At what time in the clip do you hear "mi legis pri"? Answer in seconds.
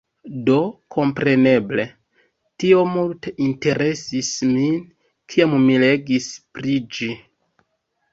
5.67-6.75